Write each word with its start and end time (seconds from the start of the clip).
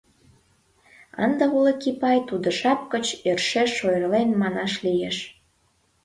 Ынде 1.25 1.45
Олык 1.57 1.81
Ипай 1.89 2.19
тудо 2.29 2.47
жап 2.59 2.81
гыч 2.93 3.05
йӧршеш 3.25 3.71
ойырлен, 3.87 4.29
манаш 4.41 4.73
лиеш. 4.85 5.17